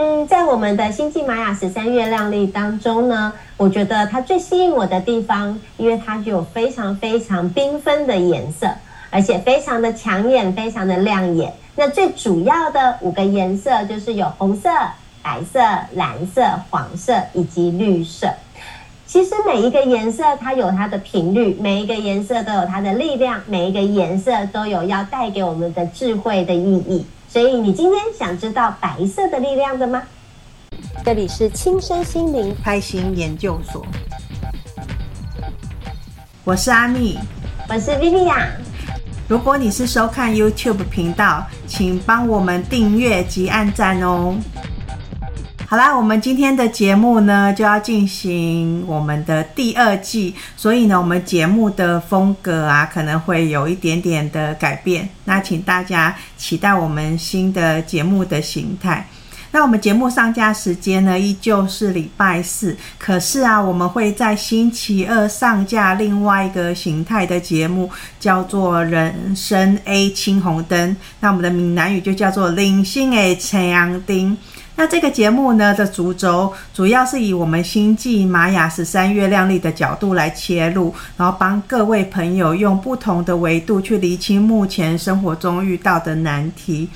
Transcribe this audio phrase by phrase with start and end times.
[0.00, 8.68] 嗯，在我们的星际玛雅十三月亮历当中呢，我觉得它最吸引我的地方，因为它具有非常非常缤纷的颜色，
[9.10, 11.52] 而且非常的抢眼，非常的亮眼。
[11.74, 14.70] 那最主要的五个颜色就是有红色、
[15.20, 15.58] 白色、
[15.94, 18.32] 蓝色、黄色以及绿色。
[19.04, 27.04] 其实每一个颜色它有它的频率，每一个颜色都有它的力量，每一个颜色都有要带给我们的智慧的意义。
[27.28, 30.02] 所以你今天想知道白色的力量的吗？
[31.04, 33.86] 这里是轻身心灵开心研究所，
[36.42, 37.18] 我是阿蜜，
[37.68, 38.48] 我是 Vivian。
[39.28, 44.34] 如果你是收看 YouTube 频道，请帮我们订阅及按赞哦。
[45.70, 55.06] 好啦，我们今天的节目呢，就要进行我们的第二季，所以呢，我们节目的风格啊，可能会有一点点的改变。
[55.26, 59.06] 那请大家期待我们新的节目的形态。
[59.50, 62.74] 那我们节目上架时间呢，依旧是礼拜四。
[62.96, 70.90] 可是啊，我们会在星期二上架另外一个形态的节目，叫做《人生 A 青红灯》。
[71.20, 74.34] 那我们的闽南语就叫做“人生的青红灯”。
[74.78, 86.88] 那这个节目呢的主轴，主要是以我们星际玛雅十三月亮历的角度来切入，然后帮各位朋友用不同的维度去厘清目前生活中遇到的难题。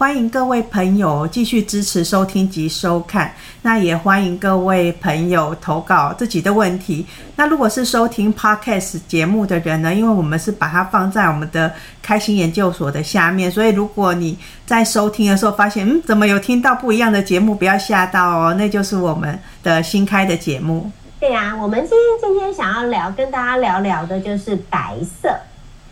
[0.00, 7.04] 欢迎各位朋友继续支持收听及收看，那也欢迎各位朋友投稿自己的问题。
[7.36, 11.70] 那如果是收听 Podcast 节目的人呢，因为我们是把它放在我们的
[12.00, 20.90] 开心研究所的下面，所以如果你在收听的时候发现，嗯，怎么有听到不一样的节目，不要吓到哦，那就是我们的新开的节目。
[21.20, 25.28] 对呀，我们今天今天想要聊，跟大家聊聊的就是白色。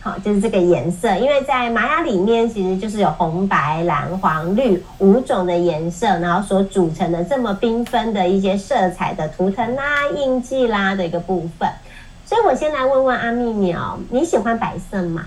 [0.01, 11.69] 好，就是这个颜色，因为在玛雅里面，其实就是有红、白、蓝、黄、绿五种的颜色，然后所组成的这么缤纷的一些色彩的图腾啦、印记啦的一个部分。
[12.25, 15.25] 所以我先来问问阿蜜你哦，你喜欢白色吗？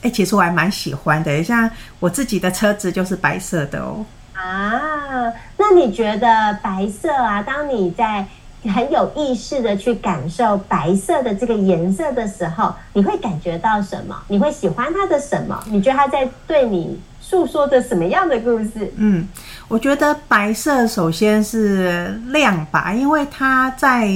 [0.00, 4.04] 哎、欸，其实我还蛮喜欢的，像我自己的车子就是白色的哦。
[4.32, 8.24] 啊，那你觉得白色啊，当你在
[8.68, 14.16] 很有意识的去感受白色的这个颜色的时候，你会感觉到什么？
[14.28, 15.62] 你会喜欢它的什么？
[15.66, 18.92] 你觉得它在对你诉说着什么样的故事？
[18.96, 19.26] 嗯，
[19.68, 24.08] 我觉得白色首先是亮吧，因为它在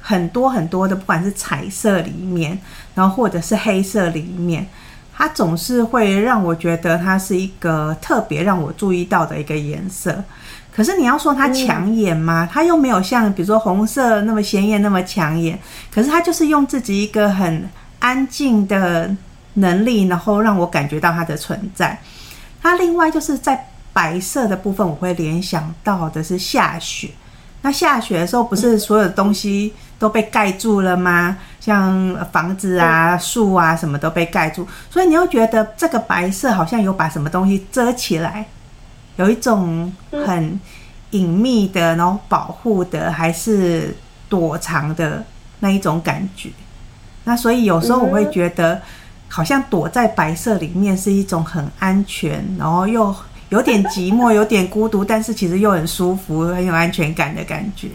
[0.00, 2.58] 很多很多的不管是彩色里面，
[2.94, 4.66] 然后或者是黑色里面，
[5.14, 10.22] 它总是会让我觉得它是一个特别让我注意到的一个颜色。
[10.74, 12.48] 可是你要说它抢眼吗？
[12.50, 15.58] 它又没有像比如说红色那么鲜艳，那么抢眼。
[15.92, 17.68] 可是它就是用自己一个很
[17.98, 19.14] 安静的
[19.54, 22.00] 能力，然后让我感觉到它的存在。
[22.62, 27.10] 它另外就是在白色的部分，我会联想到的是下雪。
[27.60, 31.36] 那下雪的时候，不是所有的东西都被盖住了吗？
[31.60, 38.46] 像房子啊、树啊，什么都被盖住，所以你又觉得这个白色好像有把什么东西遮起来。
[39.16, 40.58] 有一种很
[41.10, 43.94] 隐秘的，然后保护的，还是
[44.28, 45.22] 躲藏的
[45.60, 46.48] 那一种感觉。
[47.24, 48.80] 那所以有时候我会觉得，
[49.28, 53.14] 好像躲在白色里面是一种很安全，然后又
[53.50, 57.88] 有点寂寞、有点孤独，但是其实又很舒服、很有安全感的感觉。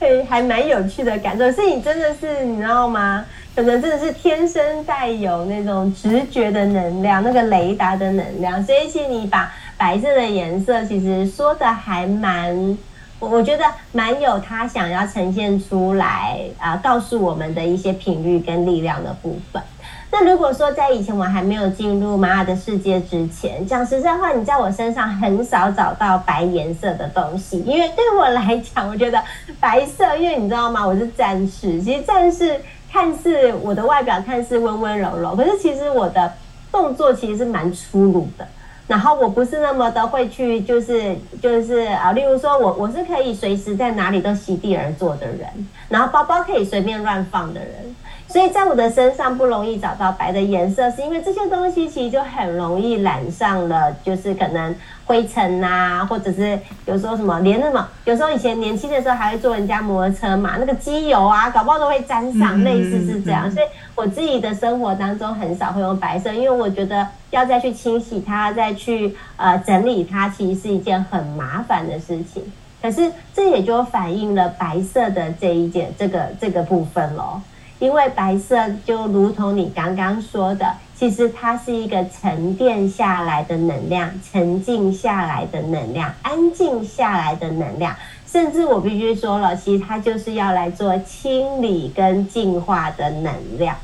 [0.00, 1.52] 对，还蛮有趣的感受。
[1.52, 3.24] 所以你真的是，你知道吗？
[3.54, 8.64] 可能真的是天生带有那种直觉的能量，那个雷达的能量。
[8.64, 9.52] 所以，请你把。
[9.76, 12.78] 白色的颜色其实说的还蛮，
[13.18, 19.62] 我我觉得蛮有他想要呈现出来啊、告诉我们的一些频率跟力量的部分。
[20.10, 29.20] 那如果说在以前我还没有进入玛雅的世界之前，讲实在话，你在我身上很少找到白颜色的东西，因为对我来讲，我觉得
[29.58, 30.86] 白色，因为你知道吗？
[30.86, 32.60] 我是战士，其实战士
[32.92, 36.32] 看似我的外表看似温温柔柔，可是其实我的
[36.70, 38.46] 动作其实是蛮粗鲁的。
[38.86, 45.48] 然后我不是那么的会去，就是就是啊，例如说我我是可以随时在哪里都席地而坐的人，
[45.88, 47.96] 然后包包可以随便乱放的人。
[48.26, 54.74] 所以在我的身上不容易找到白的颜色，是因为这些东西其实就很容易染上了，就是可能
[55.06, 63.50] 灰尘呐，或者是有时候什么连那么，有时候以前年轻的时候还会坐人家摩托车嘛，那个机油啊，搞不好都会沾上，类似是这样。
[63.50, 72.42] 所以我自己的生活当中很少会用白色，因为我觉得要再去清洗它，再去呃整理它，其实是一件很麻烦的事情。
[72.80, 77.40] 可是这也就反映了白色的这一件这个这个部分咯。
[77.80, 80.66] 因为白色就如同你刚刚说的，
[80.96, 87.94] 其实它是一个沉淀下来的能量，沉静下来的能量，安静下来的能量。
[88.26, 93.76] 甚至我必须说了，其实它就是要来做清理跟净化的能量，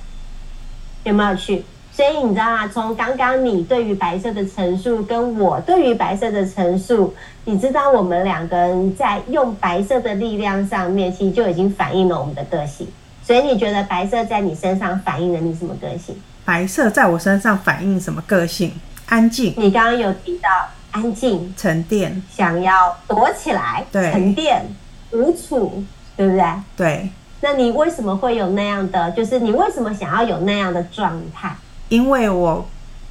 [1.05, 1.65] 有没有趣？
[1.93, 2.69] 所以你知道吗？
[2.69, 7.13] 从刚刚你对于白色的陈述，跟我对于白色的陈述，
[7.45, 12.87] 你知道我们两个人在用白色的力量上面，其实就已经反映了我们的个性。
[13.23, 16.17] 所以你觉得白色在你身上反映了你什么个性？
[16.51, 18.73] 白色在我身上反映什么个性？
[19.07, 19.55] 安静。
[19.57, 20.49] 你刚刚有提到。
[20.91, 24.67] 安静、沉淀，想要躲起来，对，沉淀、
[25.13, 25.85] 无处，
[26.17, 26.45] 对不对？
[26.77, 27.09] 对。
[27.41, 29.09] 那你为什么会有那样的？
[29.13, 31.55] 就是你为什么想要有那样的状态？
[31.91, 32.69] 因为我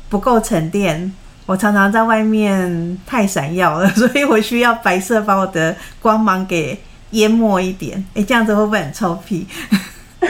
[0.09, 1.09] 不够沉淀，
[1.45, 6.77] 我常常在外面太闪耀了， 所以我需要白色把我的光芒给
[7.11, 8.05] 淹没一点。
[8.13, 9.47] 哎，这样子会不会很臭屁？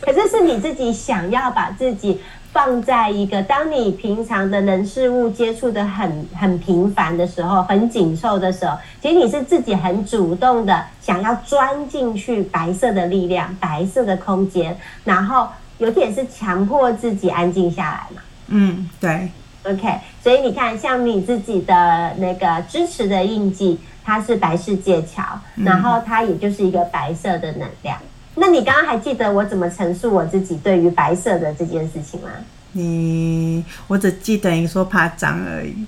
[0.00, 2.20] 可是是你自己想要把自己。
[2.52, 15.46] 放在一个，当你平常的人事物接触的很很频繁的时候，很紧凑的时候，其实你是自己很主动的想要钻进去白色的力量、白色的空间，然后
[15.78, 18.20] 有点是强迫自己安静下来嘛。
[18.48, 19.28] 嗯，对。
[19.62, 25.22] OK，所以你看，像你自己的那个支持的印记，它是白世界桥，
[25.54, 27.96] 然后它也就是一个白色的能量。
[28.40, 32.30] 那你刚刚还记得我怎么陈述我自己对于白色的这件事情吗？
[32.72, 35.86] 你，我只记得你说怕脏而已。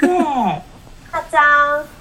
[0.00, 0.08] 对，
[1.10, 1.40] 怕脏，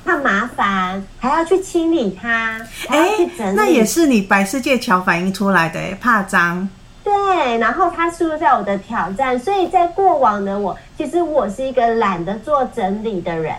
[0.06, 3.56] 怕麻烦，还要去清理它，还要去整理。
[3.56, 6.70] 那也是你白世界桥反映出来的，怕脏。
[7.04, 9.40] 对，然后它是不是在我的挑战？
[9.40, 13.56] 所以在过往的我，其实我是一个懒得做整理的人。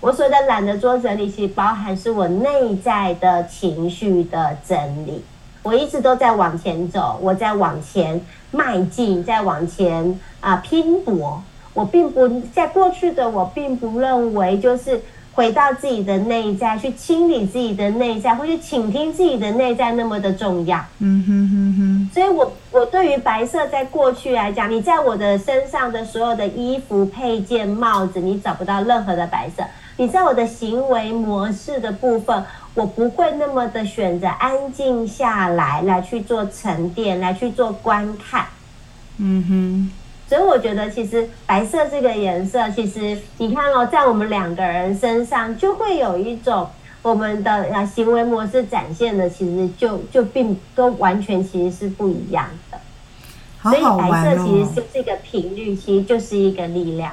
[0.00, 5.24] 我所谓的懒得做整理，其实包含是我内在的情绪的整理。
[5.62, 8.20] 我一直都在往前走，我在往前
[8.50, 11.42] 迈进，在往前啊、呃、拼搏。
[11.72, 15.00] 我并不在过去的我并不认为就是
[15.32, 20.84] 回到自己的内在去清理自己的内在，或去倾听自己的内在那么的重要。
[20.98, 22.10] 嗯哼哼哼。
[22.12, 29.62] 所以我我对于白色在过去来讲，你在我的身上的所有的衣服、配件、帽子，你找不到任何的白色。
[29.96, 32.44] 你在我的行为模式的部分。
[32.74, 38.46] 我不会那么的选择安静下来，来去做沉淀，来去做观看。
[39.18, 39.90] 嗯哼，
[40.26, 46.66] 所以我觉得其实白色这个颜色，其实你看哦，在我们两个人身上就会有一种
[47.02, 52.78] 我们的啊行为模式展现的，其实就就并都完全其实是不一样的。
[53.58, 54.08] 好好玩哦。
[54.08, 57.12] 所以白色其实是这个频率，其实就是一个力量。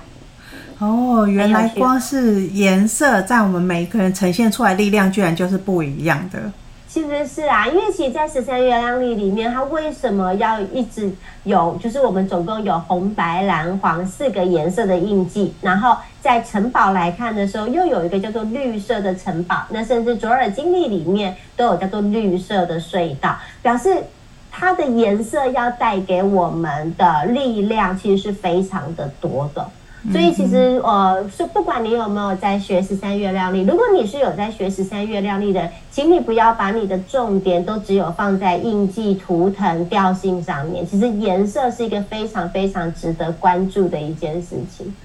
[0.79, 6.39] 哦，原来光是颜色在我们每一个人呈现出来力量，居然就是不一样的。
[6.87, 11.11] 其实是啊，因为其实，在十三月亮历里面，它为什么要一直
[11.43, 11.77] 有？
[11.79, 19.65] 就是我们总共有红、白、蓝、黄四个颜色的印记，然后在城堡来看的时候，又有一个叫做绿色的城堡。
[19.69, 24.03] 那甚至左耳经历里面都有叫做绿色的隧道，表示
[24.49, 29.69] 它的颜色要带给我们的力量，其实是非常的多的。
[30.13, 40.87] 所以其实，呃，是不管你有没有在学十三月亮历，如果你是有在学十三月亮历的，请你不要把你的重点都只有放在印记、图腾、调性上面。
[40.87, 44.95] 其实颜色是一个非常非常值得关注的一件事情。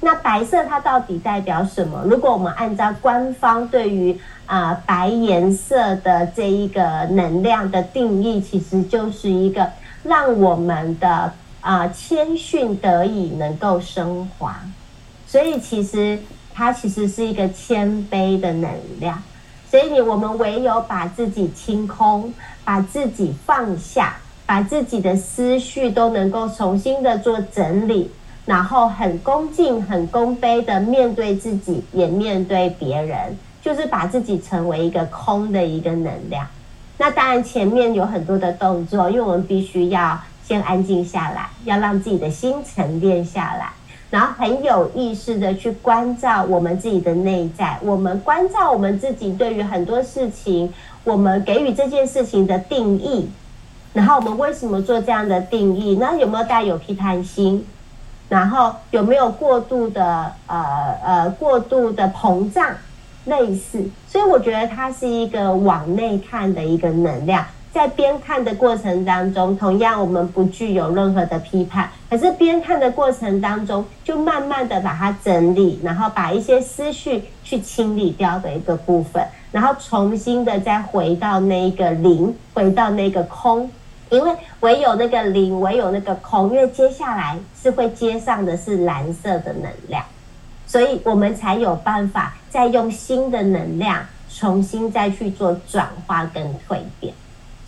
[0.00, 2.04] 那白色它到底代表什么？
[2.04, 4.12] 如果我们按照官方对于
[4.44, 9.66] 啊、呃、白颜色的这一个能量的定义，其实就是一个
[10.02, 11.32] 让我们的。
[11.64, 14.60] 啊，谦逊得以能够升华，
[15.26, 16.18] 所以其实
[16.52, 19.22] 它其实是一个谦卑的能量。
[19.70, 22.34] 所以你我们唯有把自己清空，
[22.66, 28.10] 把自己放下，把自己的思绪都能够重新的做整理，
[28.44, 36.46] 然后很恭敬、很恭卑的面对自己，也面对别人，就是把自己成为一个空的一个能量。
[36.98, 40.20] 那当然前面有很多的动作，因为我们必须要。
[40.46, 43.70] 先安静下来，要让自己的心沉淀下来，
[44.10, 47.78] 然后很有意识的去关照我们自己的内在。
[47.82, 50.72] 我们关照我们自己，对于很多事情，
[51.02, 53.28] 我们给予这件事情的定义，
[53.92, 55.96] 然后我们为什么做这样的定义？
[55.98, 57.66] 那有没有带有批判心？
[58.28, 62.74] 然后有没有过度的呃呃过度的膨胀？
[63.26, 67.42] 类似，所以我觉得它是一个往内看的一个能量。
[67.74, 83.68] 在边看的过程当中，同样我们不具有任何的批判，可是边看的过程当中，就慢慢的把它整理，然后把一些思绪去清理掉的一个部分，然后重新的再回到那个零，回到那个空，
[84.08, 90.00] 因为唯有那个零，唯有那个空，因为接下来是会接上的是蓝色的能量，
[90.64, 97.12] 所以我们才有办法再用新的能量重新再去做转化跟蜕变。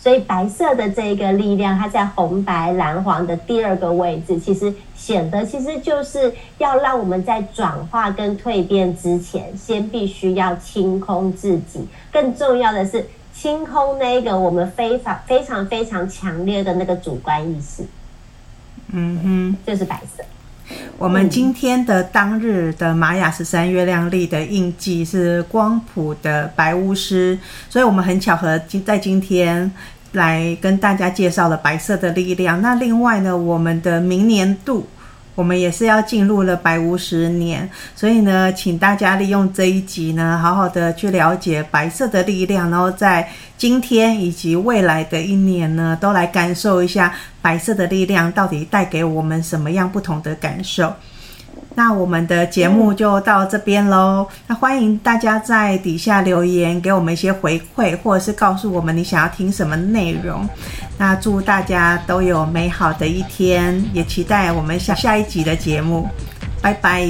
[0.07, 11.85] 所以白色的这个力量，它在红白蓝黄的第二个位置，其实显得其实就是要让我们在转化跟蜕变之前，先必须要清空自己。
[12.09, 17.83] 更重要的是，清空那个我们非常非常非常强烈的那个主观意识。
[18.93, 20.23] 嗯哼，就是白色。
[20.97, 29.71] 我们今天的当日的玛雅十三月亮历的印记是光谱的白巫师，所以我们很巧合在今天
[30.11, 32.61] 来跟大家介绍了白色的力量。
[32.61, 34.87] 那另外呢，我们的明年度。
[35.35, 50.91] 我们也是要进入了白巫十年，所以呢，请大家利用这一集呢，好好的去了解白色的力量，然后在今天以及未来的一年呢，都来感受一下白色的力量到底带给我们什么样不同的感受。
[51.75, 54.27] 那我们的节目就到这边喽。
[54.47, 60.47] 那欢迎大家在底下留言，给我们一些回馈，或者是告诉我们你想要听什么内容。
[60.97, 66.07] 那祝大家都有美好的一天，也期待我们下下一集的节目。
[66.61, 67.07] 拜拜，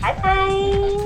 [0.00, 1.05] 拜拜。